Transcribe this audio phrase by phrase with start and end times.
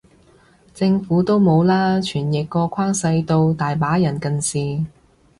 [0.73, 4.85] 政府都冇啦，傳譯個框細到，大把人近視